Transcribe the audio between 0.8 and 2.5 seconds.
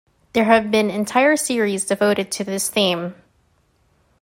entire series devoted to